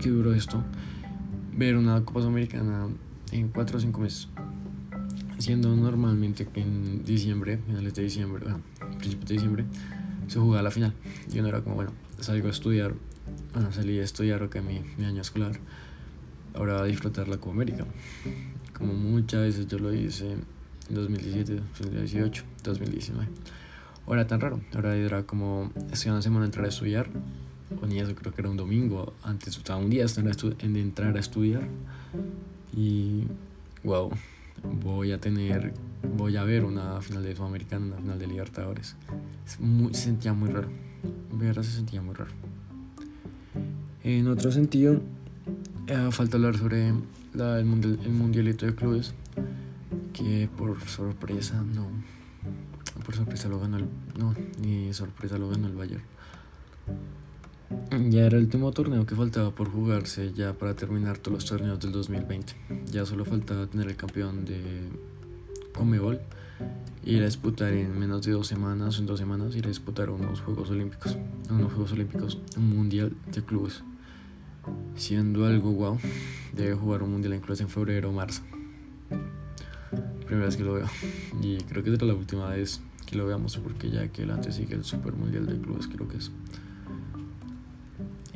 que 0.00 0.10
duró 0.10 0.34
esto. 0.34 0.64
Ver 1.56 1.76
una 1.76 2.04
Copa 2.04 2.20
Sudamericana 2.20 2.88
en 3.32 3.48
4 3.48 3.76
o 3.76 3.80
5 3.80 4.00
meses. 4.00 4.28
Siendo 5.38 5.74
normalmente 5.74 6.46
que 6.46 6.60
en 6.60 7.04
diciembre, 7.04 7.58
finales 7.58 7.94
de 7.94 8.02
diciembre, 8.02 8.44
bueno, 8.44 8.60
principios 8.98 9.28
de 9.28 9.34
diciembre, 9.34 9.64
se 10.28 10.38
jugaba 10.38 10.62
la 10.62 10.70
final. 10.70 10.94
Yo 11.32 11.42
no 11.42 11.48
era 11.48 11.60
como, 11.60 11.76
bueno, 11.76 11.92
salgo 12.20 12.48
a 12.48 12.50
estudiar, 12.50 12.94
bueno, 13.52 13.72
salí 13.72 13.98
a 13.98 14.02
estudiar 14.02 14.48
que 14.48 14.60
mi, 14.60 14.80
mi 14.96 15.04
año 15.04 15.20
escolar, 15.20 15.58
ahora 16.54 16.80
a 16.80 16.84
disfrutar 16.84 17.28
la 17.28 17.36
Copa 17.36 17.52
América. 17.52 17.84
Como 18.76 18.94
muchas 18.94 19.42
veces 19.42 19.66
yo 19.66 19.78
lo 19.78 19.92
hice 19.94 20.32
en 20.32 20.94
2017, 20.94 21.60
2018, 21.78 22.44
2019. 22.62 23.28
Ahora 24.06 24.26
tan 24.26 24.40
raro, 24.40 24.60
ahora 24.74 24.96
era 24.96 25.24
como, 25.24 25.72
estoy 25.92 26.12
una 26.12 26.22
semana 26.22 26.46
entrar 26.46 26.64
a 26.64 26.68
estudiar, 26.68 27.08
o 27.82 27.86
ni 27.86 27.98
eso, 27.98 28.14
creo 28.14 28.32
que 28.32 28.40
era 28.40 28.50
un 28.50 28.56
domingo, 28.56 29.12
antes 29.22 29.56
estaba 29.56 29.80
un 29.80 29.90
día 29.90 30.06
en 30.60 30.76
entrar 30.76 31.16
a 31.16 31.20
estudiar 31.20 31.68
y 32.76 33.24
wow, 33.82 34.10
voy 34.62 35.12
a 35.12 35.18
tener, 35.18 35.72
voy 36.16 36.36
a 36.36 36.44
ver 36.44 36.64
una 36.64 37.00
final 37.00 37.22
de 37.22 37.34
Sudamericana, 37.34 37.86
una 37.86 37.96
final 37.96 38.18
de 38.18 38.26
Libertadores. 38.26 38.96
se 39.46 40.00
sentía 40.00 40.34
muy 40.34 40.50
raro, 40.50 40.68
verdad 41.32 41.62
se 41.62 41.72
sentía 41.72 42.02
muy 42.02 42.14
raro. 42.14 42.30
En 44.04 44.28
otro 44.28 44.52
sentido, 44.52 45.00
eh, 45.86 46.08
falta 46.10 46.36
hablar 46.36 46.56
sobre 46.58 46.88
el, 46.88 46.96
el 47.38 47.64
mundialito 48.12 48.66
de 48.66 48.74
clubes, 48.74 49.14
que 50.12 50.48
por 50.56 50.80
sorpresa 50.82 51.62
no, 51.62 51.86
por 53.04 53.14
sorpresa 53.14 53.48
lo 53.48 53.58
ganó 53.58 53.78
el, 53.78 53.88
no, 54.18 54.34
ni 54.60 54.92
sorpresa 54.92 55.38
lo 55.38 55.48
ganó 55.48 55.66
el 55.66 55.74
Bayern. 55.74 56.02
Ya 57.90 58.26
era 58.26 58.36
el 58.36 58.44
último 58.44 58.70
torneo 58.72 59.06
que 59.06 59.14
faltaba 59.14 59.50
por 59.50 59.70
jugarse 59.70 60.32
ya 60.32 60.52
para 60.52 60.74
terminar 60.74 61.18
todos 61.18 61.34
los 61.34 61.44
torneos 61.46 61.80
del 61.80 61.92
2020. 61.92 62.54
Ya 62.92 63.04
solo 63.04 63.24
faltaba 63.24 63.66
tener 63.66 63.88
el 63.88 63.96
campeón 63.96 64.44
de 64.44 64.60
Comebol 65.72 66.20
ir 67.06 67.22
a 67.22 67.26
disputar 67.26 67.72
en 67.72 67.98
menos 67.98 68.26
de 68.26 68.32
dos 68.32 68.48
semanas, 68.48 68.98
en 68.98 69.06
dos 69.06 69.18
semanas, 69.18 69.54
ir 69.54 69.64
a 69.66 69.68
disputar 69.68 70.10
unos 70.10 70.40
Juegos 70.40 70.70
Olímpicos, 70.70 71.16
unos 71.48 71.72
Juegos 71.72 71.92
Olímpicos, 71.92 72.38
un 72.56 72.68
Mundial 72.68 73.12
de 73.32 73.42
Clubes. 73.42 73.82
Siendo 74.96 75.46
algo 75.46 75.70
guau, 75.70 75.98
debe 76.54 76.74
jugar 76.74 77.04
un 77.04 77.12
Mundial 77.12 77.34
en 77.34 77.40
clubes 77.40 77.60
en 77.60 77.68
febrero 77.68 78.10
o 78.10 78.12
marzo. 78.12 78.42
Primera 80.26 80.46
vez 80.46 80.56
que 80.56 80.64
lo 80.64 80.74
veo. 80.74 80.88
Y 81.40 81.58
creo 81.58 81.84
que 81.84 81.92
será 81.92 82.06
la 82.06 82.14
última 82.14 82.48
vez 82.48 82.80
que 83.06 83.16
lo 83.16 83.24
veamos 83.24 83.56
porque 83.58 83.88
ya 83.88 84.08
que 84.08 84.22
adelante 84.22 84.50
sigue 84.50 84.74
el 84.74 84.84
Super 84.84 85.12
Mundial 85.12 85.46
de 85.46 85.60
Clubes, 85.60 85.86
creo 85.86 86.08
que 86.08 86.16
es. 86.16 86.32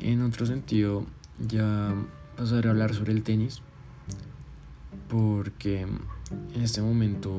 En 0.01 0.23
otro 0.23 0.47
sentido, 0.47 1.05
ya 1.47 1.93
pasaré 2.35 2.69
a 2.69 2.71
hablar 2.71 2.95
sobre 2.95 3.13
el 3.13 3.21
tenis, 3.21 3.61
porque 5.07 5.81
en 5.81 6.61
este 6.61 6.81
momento 6.81 7.31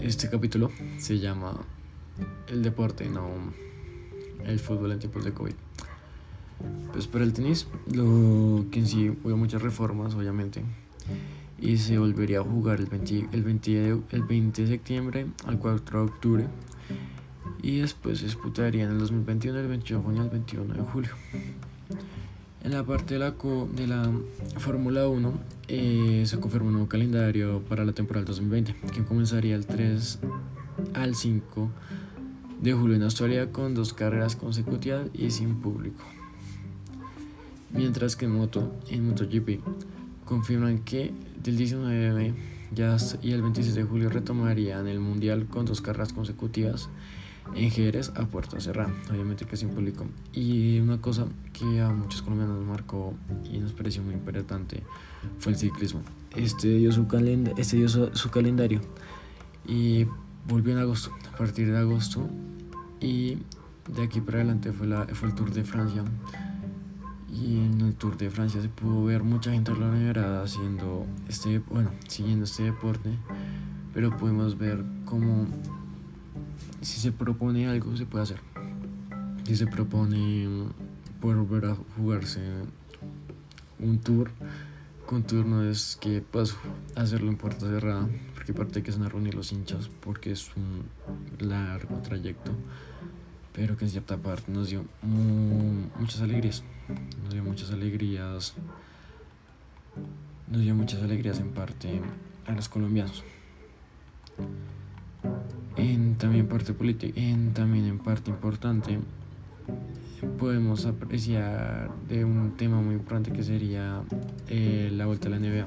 este 0.00 0.30
capítulo 0.30 0.70
se 0.98 1.18
llama 1.18 1.60
El 2.48 2.62
deporte, 2.62 3.10
no 3.10 3.28
el 4.46 4.58
fútbol 4.58 4.92
en 4.92 5.00
tiempos 5.00 5.22
de 5.24 5.32
COVID. 5.32 5.54
Pues 6.92 7.06
para 7.08 7.24
el 7.24 7.34
tenis, 7.34 7.66
lo 7.92 8.64
que 8.70 8.78
en 8.78 8.86
sí 8.86 9.10
hubo 9.22 9.36
muchas 9.36 9.60
reformas, 9.60 10.14
obviamente, 10.14 10.62
y 11.60 11.76
se 11.76 11.98
volvería 11.98 12.40
a 12.40 12.42
jugar 12.42 12.80
el 12.80 12.86
20, 12.86 13.28
el 13.32 13.42
20, 13.42 13.88
el 14.12 14.22
20 14.22 14.62
de 14.62 14.68
septiembre 14.68 15.26
al 15.46 15.58
4 15.58 15.98
de 15.98 16.04
octubre 16.06 16.46
y 17.64 17.78
después 17.78 18.18
se 18.18 18.26
disputaría 18.26 18.84
en 18.84 18.90
el 18.90 18.98
2021 18.98 19.58
del 19.58 19.68
21 19.68 19.98
de 19.98 20.04
junio 20.04 20.22
al 20.22 20.28
21 20.28 20.74
de 20.74 20.80
julio. 20.82 21.10
En 22.62 22.72
la 22.72 22.84
parte 22.84 23.14
de 23.14 23.20
la, 23.20 23.30
de 23.30 23.86
la 23.86 24.10
Fórmula 24.58 25.08
1 25.08 25.32
eh, 25.68 26.24
se 26.26 26.38
confirmó 26.40 26.66
un 26.66 26.72
nuevo 26.74 26.88
calendario 26.88 27.62
para 27.66 27.86
la 27.86 27.92
temporada 27.92 28.26
2020 28.26 28.74
que 28.92 29.02
comenzaría 29.04 29.54
el 29.54 29.64
3 29.64 30.18
al 30.92 31.14
5 31.14 31.70
de 32.60 32.72
julio 32.74 32.96
en 32.96 33.02
Australia 33.02 33.50
con 33.50 33.74
dos 33.74 33.94
carreras 33.94 34.36
consecutivas 34.36 35.06
y 35.14 35.30
sin 35.30 35.54
público. 35.56 36.04
Mientras 37.70 38.14
que 38.14 38.26
en 38.26 38.32
moto, 38.32 38.74
en 38.90 39.08
MotoGP, 39.08 39.60
confirman 40.26 40.80
que 40.80 41.12
del 41.42 41.56
19 41.56 42.34
ya 42.74 42.98
y 43.22 43.32
el 43.32 43.40
26 43.40 43.74
de 43.74 43.84
julio 43.84 44.10
retomarían 44.10 44.86
el 44.86 45.00
mundial 45.00 45.46
con 45.46 45.64
dos 45.64 45.80
carreras 45.80 46.12
consecutivas 46.12 46.90
en 47.54 47.70
Jerez 47.70 48.10
a 48.16 48.26
puerta 48.26 48.60
cerrada, 48.60 48.92
obviamente 49.10 49.44
que 49.44 49.56
sin 49.56 49.70
público. 49.70 50.06
Y 50.32 50.80
una 50.80 51.00
cosa 51.00 51.26
que 51.52 51.80
a 51.80 51.90
muchos 51.90 52.22
colombianos 52.22 52.58
nos 52.58 52.66
marcó 52.66 53.14
y 53.44 53.58
nos 53.58 53.72
pareció 53.72 54.02
muy 54.02 54.14
importante 54.14 54.82
fue 55.38 55.52
el 55.52 55.58
ciclismo. 55.58 56.02
Este 56.34 56.68
dio 56.68 56.90
su, 56.92 57.06
este 57.56 57.76
dio 57.76 57.88
su, 57.88 58.30
calendario 58.30 58.80
y 59.66 60.06
volvió 60.48 60.72
en 60.72 60.80
agosto, 60.80 61.12
a 61.32 61.36
partir 61.36 61.70
de 61.70 61.78
agosto. 61.78 62.28
Y 63.00 63.38
de 63.94 64.02
aquí 64.02 64.20
para 64.20 64.38
adelante 64.38 64.72
fue, 64.72 64.86
la, 64.86 65.06
fue 65.06 65.28
el 65.28 65.34
Tour 65.34 65.52
de 65.52 65.64
Francia. 65.64 66.02
Y 67.32 67.58
en 67.58 67.80
el 67.80 67.94
Tour 67.94 68.16
de 68.16 68.30
Francia 68.30 68.62
se 68.62 68.68
pudo 68.68 69.04
ver 69.04 69.22
mucha 69.22 69.50
gente 69.52 69.72
a 69.72 69.74
la 69.74 69.88
universidad 69.88 70.42
haciendo 70.42 71.04
este, 71.28 71.58
bueno, 71.58 71.90
siguiendo 72.08 72.44
este 72.44 72.64
deporte, 72.64 73.10
pero 73.92 74.16
pudimos 74.16 74.56
ver 74.56 74.84
cómo 75.04 75.46
si 76.84 77.00
se 77.00 77.12
propone 77.12 77.66
algo, 77.66 77.96
se 77.96 78.06
puede 78.06 78.24
hacer. 78.24 78.40
Si 79.44 79.56
se 79.56 79.66
propone 79.66 80.68
volver 81.20 81.66
a 81.66 81.76
jugarse 81.96 82.40
un 83.78 83.98
tour, 83.98 84.30
con 85.06 85.22
tour 85.22 85.46
no 85.46 85.62
es 85.62 85.96
que 86.00 86.20
puedas 86.20 86.56
hacerlo 86.94 87.30
en 87.30 87.36
puerta 87.36 87.66
cerrada, 87.66 88.08
porque 88.34 88.52
aparte 88.52 88.82
que 88.82 88.90
a 88.90 89.08
reunir 89.08 89.34
los 89.34 89.52
hinchas, 89.52 89.90
porque 90.00 90.32
es 90.32 90.50
un 90.56 90.84
largo 91.38 91.96
trayecto, 91.98 92.52
pero 93.52 93.76
que 93.76 93.86
en 93.86 93.90
cierta 93.90 94.16
parte 94.16 94.52
nos 94.52 94.68
dio 94.68 94.84
muchas 95.98 96.20
alegrías, 96.20 96.62
nos 97.22 97.32
dio 97.32 97.42
muchas 97.42 97.70
alegrías, 97.70 98.54
nos 100.48 100.60
dio 100.60 100.74
muchas 100.74 101.02
alegrías 101.02 101.40
en 101.40 101.50
parte 101.50 102.00
a 102.46 102.52
los 102.52 102.68
colombianos 102.68 103.24
en 105.76 106.16
también 106.16 106.46
parte 106.46 106.72
política, 106.72 107.20
en 107.20 107.52
también 107.52 107.86
en 107.86 107.98
parte 107.98 108.30
importante 108.30 108.98
podemos 110.38 110.86
apreciar 110.86 111.90
de 112.08 112.24
un 112.24 112.56
tema 112.56 112.80
muy 112.80 112.94
importante 112.94 113.32
que 113.32 113.42
sería 113.42 114.02
eh, 114.48 114.90
la 114.92 115.06
vuelta 115.06 115.28
a 115.28 115.30
la 115.30 115.38
NBA. 115.38 115.66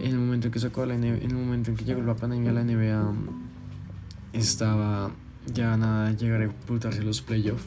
En 0.00 0.10
el 0.10 0.18
momento 0.18 0.46
en 0.46 0.52
que 0.52 0.60
sacó 0.60 0.86
la 0.86 0.96
NBA, 0.96 1.16
en 1.16 1.30
el 1.30 1.36
momento 1.36 1.70
en 1.70 1.76
que 1.76 1.84
llegó 1.84 2.02
la 2.02 2.14
pandemia 2.14 2.52
la 2.52 2.62
NBA 2.62 3.14
estaba 4.32 5.10
ya 5.52 5.76
nada 5.76 6.12
llegar 6.12 6.42
a 6.42 6.46
disputarse 6.46 7.02
los 7.02 7.22
playoffs 7.22 7.64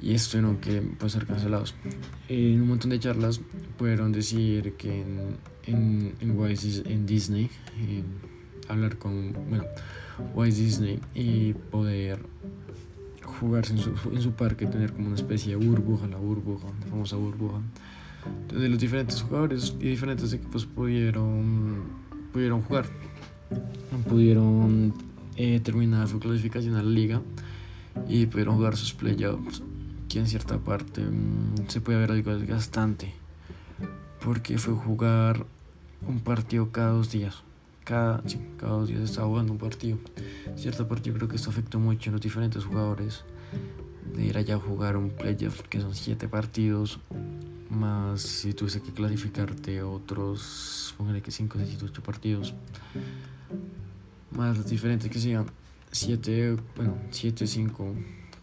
y 0.00 0.14
esto 0.14 0.40
no 0.40 0.60
que 0.60 0.80
puede 0.80 1.10
ser 1.10 1.26
cancelados. 1.26 1.74
En 2.28 2.62
un 2.62 2.68
montón 2.68 2.90
de 2.90 3.00
charlas 3.00 3.40
pudieron 3.76 4.12
decir 4.12 4.74
que 4.74 5.00
en, 5.02 5.36
en, 5.66 6.14
en, 6.20 6.56
en 6.86 7.06
Disney 7.06 7.50
hablar 8.68 8.98
con, 8.98 9.32
bueno, 9.48 9.64
Walt 10.34 10.54
Disney 10.54 11.00
y 11.14 11.52
poder 11.54 12.20
jugarse 13.40 13.72
en 13.72 13.78
su, 13.78 13.90
en 14.12 14.20
su 14.20 14.32
parque, 14.32 14.66
tener 14.66 14.92
como 14.92 15.06
una 15.08 15.16
especie 15.16 15.56
de 15.56 15.64
burbuja, 15.64 16.06
la 16.06 16.16
burbuja, 16.16 16.66
la 16.80 16.86
famosa 16.86 17.16
burbuja, 17.16 17.60
donde 18.48 18.68
los 18.68 18.78
diferentes 18.78 19.22
jugadores 19.22 19.74
y 19.80 19.88
diferentes 19.88 20.32
equipos 20.32 20.66
pudieron, 20.66 21.84
pudieron 22.32 22.62
jugar, 22.62 22.86
pudieron 24.08 24.92
eh, 25.36 25.60
terminar 25.60 26.08
su 26.08 26.18
clasificación 26.18 26.74
a 26.74 26.82
la 26.82 26.90
liga 26.90 27.22
y 28.08 28.26
pudieron 28.26 28.56
jugar 28.56 28.76
sus 28.76 28.92
playoffs, 28.92 29.62
que 30.08 30.18
en 30.18 30.26
cierta 30.26 30.58
parte 30.58 31.02
mm, 31.02 31.68
se 31.68 31.80
puede 31.80 31.98
ver 31.98 32.12
algo 32.12 32.36
desgastante, 32.36 33.14
porque 34.24 34.58
fue 34.58 34.74
jugar 34.74 35.46
un 36.06 36.20
partido 36.20 36.70
cada 36.70 36.90
dos 36.90 37.10
días. 37.10 37.42
Cada, 37.88 38.22
cada 38.58 38.72
dos 38.72 38.88
días 38.88 39.00
estaba 39.00 39.28
jugando 39.28 39.52
un 39.52 39.58
partido. 39.58 39.96
En 40.46 40.58
cierta 40.58 40.86
parte 40.86 41.08
yo 41.08 41.14
creo 41.14 41.26
que 41.26 41.36
esto 41.36 41.48
afectó 41.48 41.78
mucho 41.78 42.10
a 42.10 42.12
los 42.12 42.20
diferentes 42.20 42.62
jugadores 42.64 43.24
de 44.14 44.26
ir 44.26 44.36
allá 44.36 44.56
a 44.56 44.58
jugar 44.58 44.98
un 44.98 45.08
playoff 45.08 45.62
que 45.62 45.80
son 45.80 45.94
siete 45.94 46.28
partidos 46.28 47.00
más 47.70 48.22
si 48.22 48.52
tuviese 48.54 48.80
que 48.80 48.92
clasificarte 48.92 49.82
otros, 49.82 50.94
póngale 50.96 51.22
que 51.22 51.30
5, 51.30 51.58
6, 51.58 51.82
8 51.82 52.02
partidos, 52.02 52.54
más 54.30 54.56
los 54.56 54.66
diferentes 54.66 55.10
que 55.10 55.18
sean 55.18 55.46
7, 55.92 56.56
bueno, 56.76 56.96
7, 57.10 57.46
5, 57.46 57.94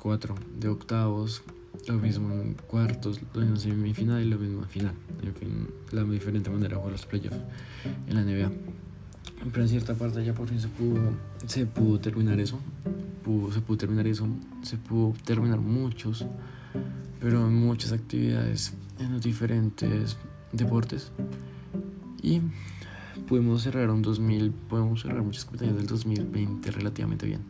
4 0.02 0.36
de 0.60 0.68
octavos, 0.68 1.44
lo 1.88 1.96
mismo 1.96 2.34
en 2.34 2.54
cuartos, 2.54 3.20
lo 3.34 3.42
mismo 3.42 3.56
en 3.56 3.62
semifinal 3.62 4.22
y 4.22 4.30
lo 4.30 4.38
mismo 4.38 4.64
en 4.64 4.70
final. 4.70 4.94
En 5.22 5.36
fin, 5.36 5.68
la 5.92 6.04
diferente 6.04 6.50
manera 6.50 6.70
de 6.70 6.75
jugar 6.75 6.92
los 6.92 7.06
playoffs 7.06 7.38
en 8.08 8.16
la 8.16 8.22
NBA. 8.22 8.52
Pero 9.39 9.62
en 9.62 9.70
cierta 9.70 9.94
parte 9.94 10.24
ya 10.24 10.34
por 10.34 10.48
fin 10.48 10.60
se 10.60 10.68
pudo, 10.68 11.13
se 11.46 11.65
pudo 11.65 12.00
terminar 12.00 12.39
eso. 12.39 12.60
se 13.51 13.62
pudo 13.62 13.77
terminar 13.77 14.08
eso. 14.08 14.27
Se 14.63 14.77
pudo 14.77 15.13
terminar 15.24 15.60
muchos, 15.60 16.25
pero 17.20 17.50
muchas 17.50 17.92
actividades 17.92 18.74
en 19.00 19.13
los 19.13 19.22
diferentes 19.22 20.18
deportes. 20.51 21.12
Y 22.22 22.42
pudimos 23.27 23.63
cerrar 23.63 23.89
un 23.89 24.01
2000, 24.01 24.51
podemos 24.51 25.01
cerrar 25.01 25.22
muchas 25.22 25.46
competencias 25.46 25.77
del 25.77 25.88
2020 25.88 26.72
relativamente 26.72 27.25
bien. 27.25 27.42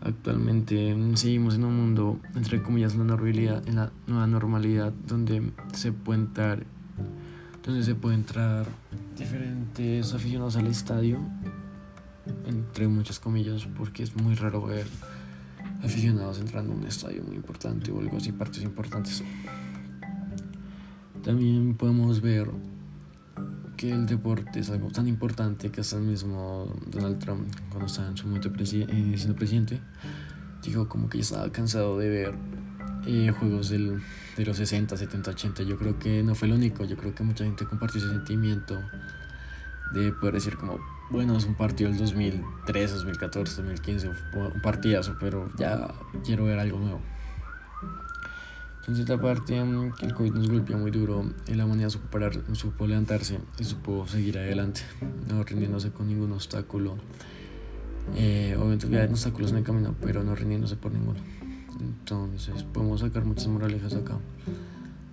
Actualmente 0.00 0.94
seguimos 1.14 1.56
en 1.56 1.64
un 1.64 1.76
mundo, 1.76 2.20
entre 2.36 2.62
comillas, 2.62 2.94
la 2.94 3.04
normalidad, 3.04 3.66
en 3.66 3.76
la 3.76 3.90
nueva 4.06 4.26
normalidad, 4.26 4.92
donde 5.06 5.50
se 5.72 5.92
puede 5.92 6.20
entrar, 6.20 6.64
donde 7.66 7.82
se 7.82 7.96
puede 7.96 8.14
entrar 8.14 8.64
diferentes 9.18 10.14
aficionados 10.14 10.56
al 10.56 10.68
estadio, 10.68 11.18
entre 12.46 12.86
muchas 12.86 13.18
comillas, 13.18 13.66
porque 13.76 14.04
es 14.04 14.14
muy 14.16 14.36
raro 14.36 14.64
ver 14.64 14.86
aficionados 15.82 16.38
entrando 16.38 16.72
a 16.72 16.76
un 16.76 16.86
estadio 16.86 17.24
muy 17.24 17.34
importante 17.34 17.90
o 17.90 17.98
algo 17.98 18.16
así, 18.16 18.30
partes 18.30 18.62
importantes. 18.62 19.24
También 21.24 21.74
podemos 21.74 22.20
ver 22.20 22.48
que 23.76 23.90
el 23.90 24.06
deporte 24.06 24.60
es 24.60 24.70
algo 24.70 24.90
tan 24.90 25.08
importante 25.08 25.70
que 25.70 25.80
hasta 25.80 25.96
el 25.96 26.02
mismo 26.02 26.72
Donald 26.86 27.18
Trump, 27.18 27.52
cuando 27.68 27.86
estaba 27.86 28.08
en 28.08 28.16
su 28.16 28.28
momento 28.28 28.48
eh, 28.48 29.14
siendo 29.16 29.34
presidente, 29.34 29.80
dijo 30.62 30.88
como 30.88 31.08
que 31.08 31.18
ya 31.18 31.22
estaba 31.22 31.50
cansado 31.50 31.98
de 31.98 32.08
ver 32.08 32.34
juegos 33.38 33.70
del, 33.70 34.02
de 34.36 34.44
los 34.44 34.56
60, 34.56 34.96
70, 34.96 35.30
80. 35.30 35.62
Yo 35.62 35.78
creo 35.78 35.98
que 35.98 36.22
no 36.22 36.34
fue 36.34 36.48
el 36.48 36.54
único, 36.54 36.84
yo 36.84 36.96
creo 36.96 37.14
que 37.14 37.22
mucha 37.22 37.44
gente 37.44 37.66
compartió 37.66 38.00
ese 38.00 38.10
sentimiento 38.10 38.78
de 39.92 40.12
poder 40.12 40.34
decir 40.34 40.56
como, 40.56 40.78
bueno, 41.10 41.36
es 41.36 41.44
un 41.44 41.54
partido 41.54 41.90
del 41.90 41.98
2003, 41.98 42.92
2014, 42.92 43.62
2015, 43.62 44.08
un 44.08 44.60
partidazo, 44.62 45.16
pero 45.20 45.50
ya 45.56 45.88
quiero 46.24 46.44
ver 46.44 46.58
algo 46.58 46.78
nuevo. 46.78 47.00
En 48.88 48.94
cierta 48.94 49.20
parte, 49.20 49.62
mm, 49.62 49.94
que 49.94 50.06
el 50.06 50.14
COVID 50.14 50.32
nos 50.32 50.48
golpeó 50.48 50.78
muy 50.78 50.92
duro 50.92 51.28
la 51.48 51.64
humanidad 51.64 51.88
supo, 51.88 52.18
supo 52.52 52.86
levantarse 52.86 53.38
y 53.58 53.64
supo 53.64 54.06
seguir 54.06 54.38
adelante, 54.38 54.82
no 55.28 55.42
rindiéndose 55.42 55.90
con 55.90 56.06
ningún 56.06 56.32
obstáculo. 56.32 56.96
Eh, 58.14 58.54
obviamente 58.56 58.86
había 58.86 59.04
obstáculos 59.06 59.50
en 59.50 59.58
el 59.58 59.64
camino, 59.64 59.96
pero 60.00 60.22
no 60.22 60.36
rindiéndose 60.36 60.76
por 60.76 60.92
ninguno. 60.92 61.18
Entonces, 61.80 62.62
podemos 62.64 63.00
sacar 63.00 63.24
muchas 63.24 63.48
moralejas 63.48 63.94
acá 63.94 64.18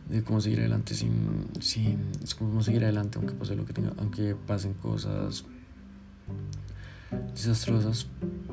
de 0.09 0.23
cómo 0.23 0.41
seguir 0.41 0.59
adelante 0.59 0.93
sin, 0.93 1.47
sin 1.59 1.99
cómo 2.37 2.61
seguir 2.61 2.83
adelante 2.83 3.17
aunque 3.17 3.33
pase 3.33 3.55
lo 3.55 3.65
que 3.65 3.73
tenga, 3.73 3.93
aunque 3.97 4.35
pasen 4.35 4.73
cosas 4.73 5.45
desastrosas, 7.33 8.07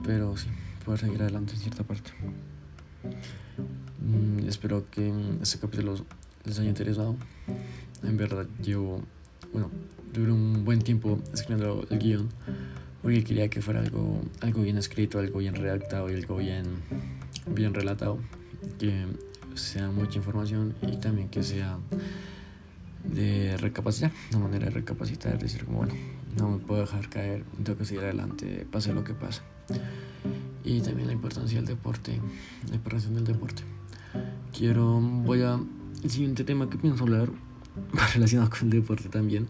pero 0.04 0.36
sí, 0.36 0.48
poder 0.84 1.00
seguir 1.00 1.22
adelante 1.22 1.54
en 1.54 1.58
cierta 1.58 1.84
parte. 1.84 2.10
Mm, 4.00 4.48
espero 4.48 4.88
que 4.90 5.12
este 5.42 5.58
capítulo 5.58 5.94
les 6.44 6.58
haya 6.58 6.68
interesado. 6.68 7.16
En 8.02 8.16
verdad, 8.16 8.46
llevo, 8.62 9.02
bueno, 9.52 9.70
duré 10.12 10.32
un 10.32 10.64
buen 10.64 10.80
tiempo 10.80 11.18
escribiendo 11.32 11.86
el 11.90 11.98
guion 11.98 12.28
porque 13.02 13.24
quería 13.24 13.48
que 13.48 13.62
fuera 13.62 13.80
algo, 13.80 14.20
algo 14.40 14.62
bien 14.62 14.76
escrito, 14.76 15.18
algo 15.18 15.38
bien 15.38 15.54
redactado 15.54 16.10
y 16.10 16.14
algo 16.14 16.36
bien, 16.36 16.64
bien 17.46 17.74
relatado. 17.74 18.18
Que 18.78 19.06
sea 19.54 19.90
mucha 19.90 20.18
información 20.18 20.74
y 20.82 20.96
también 20.96 21.28
que 21.28 21.42
sea 21.42 21.78
de 23.04 23.56
recapacitar, 23.56 24.12
una 24.30 24.40
manera 24.40 24.66
de 24.66 24.70
recapacitar, 24.72 25.38
decir 25.38 25.64
como 25.64 25.78
bueno, 25.78 25.94
no 26.38 26.50
me 26.50 26.58
puedo 26.58 26.82
dejar 26.82 27.08
caer, 27.08 27.44
tengo 27.62 27.78
que 27.78 27.84
seguir 27.84 28.04
adelante, 28.04 28.66
pase 28.70 28.92
lo 28.92 29.04
que 29.04 29.14
pase. 29.14 29.40
Y 30.64 30.80
también 30.80 31.08
la 31.08 31.14
importancia 31.14 31.56
del 31.56 31.66
deporte, 31.66 32.20
la 32.68 32.76
importancia 32.76 33.10
del 33.10 33.24
deporte. 33.24 33.62
Quiero, 34.56 35.00
voy 35.00 35.42
a, 35.42 35.58
el 36.02 36.10
siguiente 36.10 36.44
tema 36.44 36.68
que 36.68 36.76
pienso 36.76 37.04
hablar, 37.04 37.30
relacionado 38.14 38.50
con 38.50 38.64
el 38.64 38.70
deporte 38.70 39.08
también, 39.08 39.48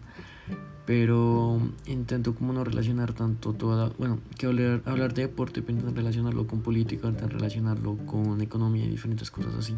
pero 0.91 1.61
intento 1.87 2.35
como 2.35 2.53
no 2.53 2.65
relacionar 2.65 3.13
tanto 3.13 3.53
toda, 3.53 3.91
bueno, 3.97 4.19
que 4.37 4.47
hablar, 4.47 4.83
hablar 4.87 5.15
de 5.15 5.23
deporte, 5.23 5.63
pero 5.63 5.75
intentar 5.75 5.95
relacionarlo 5.95 6.49
con 6.49 6.63
política, 6.63 7.07
intentar 7.07 7.33
relacionarlo 7.33 7.97
con 7.99 8.41
economía 8.41 8.87
y 8.87 8.89
diferentes 8.89 9.31
cosas 9.31 9.55
así. 9.55 9.77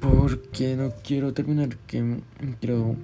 Porque 0.00 0.74
no 0.74 0.90
quiero 1.04 1.34
terminar 1.34 1.76
que 1.86 2.22
quiero 2.60 2.96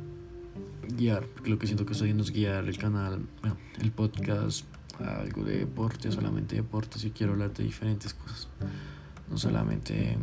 guiar, 0.97 1.27
porque 1.27 1.51
lo 1.51 1.59
que 1.59 1.67
siento 1.67 1.85
que 1.85 1.93
estoy 1.93 2.07
haciendo 2.07 2.25
es 2.25 2.31
guiar 2.31 2.65
el 2.65 2.79
canal, 2.79 3.27
el 3.83 3.93
podcast, 3.93 4.65
algo 5.01 5.45
de 5.45 5.59
deporte, 5.59 6.11
solamente 6.11 6.57
deporte, 6.57 6.99
si 6.99 7.11
quiero 7.11 7.35
hablar 7.35 7.53
de 7.53 7.63
diferentes 7.63 8.15
cosas. 8.15 8.49
No 9.31 9.37
solamente 9.37 10.17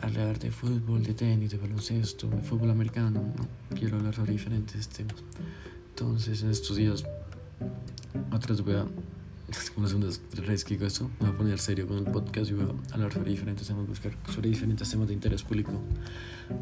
hablar 0.00 0.38
de 0.38 0.52
fútbol, 0.52 1.02
de 1.02 1.12
tenis, 1.12 1.50
de 1.50 1.58
baloncesto, 1.58 2.28
de 2.28 2.40
fútbol 2.40 2.70
americano, 2.70 3.10
no, 3.10 3.76
quiero 3.76 3.98
hablar 3.98 4.14
sobre 4.14 4.32
diferentes 4.32 4.88
temas. 4.88 5.16
Entonces, 6.00 6.44
en 6.44 6.50
estos 6.50 6.76
días, 6.76 7.04
atrás 8.30 8.60
voy 8.62 8.74
a, 8.74 8.86
como 9.74 9.88
segunda 9.88 10.06
vez 10.46 10.64
que 10.64 10.74
digo 10.74 10.86
esto, 10.86 11.10
me 11.18 11.26
voy 11.26 11.34
a 11.34 11.38
poner 11.38 11.58
serio 11.58 11.88
con 11.88 11.98
el 11.98 12.04
podcast 12.04 12.52
y 12.52 12.54
voy 12.54 12.66
a 12.66 12.94
hablar 12.94 13.12
sobre 13.12 13.32
diferentes 13.32 13.66
temas, 13.66 13.84
buscar 13.84 14.12
sobre 14.32 14.48
diferentes 14.48 14.88
temas 14.88 15.08
de 15.08 15.14
interés 15.14 15.42
público 15.42 15.72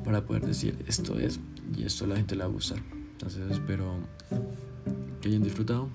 para 0.07 0.25
poder 0.25 0.47
decir 0.47 0.83
esto 0.89 1.19
es 1.19 1.39
y 1.77 1.83
esto 1.83 2.07
la 2.07 2.17
gente 2.17 2.35
le 2.35 2.45
va 2.45 2.49
a 2.49 2.53
gustar. 2.53 2.79
Entonces, 3.13 3.51
espero 3.51 3.99
que 5.21 5.29
hayan 5.29 5.43
disfrutado. 5.43 5.91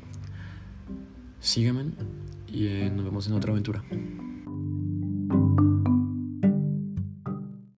Síganme 1.39 1.93
y 2.47 2.67
eh, 2.67 2.91
nos 2.95 3.03
vemos 3.03 3.25
en 3.25 3.33
otra 3.33 3.53
aventura. 3.53 3.83